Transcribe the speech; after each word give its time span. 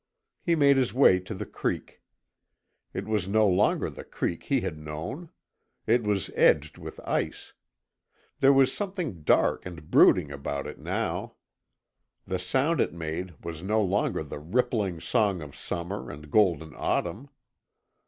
He 0.41 0.55
made 0.55 0.77
his 0.77 0.95
way 0.95 1.19
to 1.19 1.35
the 1.35 1.45
creek. 1.45 2.01
It 2.91 3.05
was 3.05 3.27
no 3.27 3.47
longer 3.47 3.87
the 3.87 4.03
creek 4.03 4.45
he 4.45 4.61
had 4.61 4.79
known. 4.79 5.29
It 5.85 6.01
was 6.01 6.31
edged 6.35 6.79
with 6.79 6.99
ice. 7.01 7.53
There 8.39 8.51
was 8.51 8.73
something 8.73 9.21
dark 9.21 9.63
and 9.63 9.91
brooding 9.91 10.31
about 10.31 10.65
it 10.65 10.79
now. 10.79 11.35
The 12.25 12.39
sound 12.39 12.81
it 12.81 12.93
made 12.93 13.35
was 13.45 13.61
no 13.61 13.83
longer 13.83 14.23
the 14.23 14.39
rippling 14.39 14.99
song 14.99 15.39
of 15.39 15.55
summer 15.55 16.09
and 16.09 16.31
golden 16.31 16.73
autumn. 16.75 17.29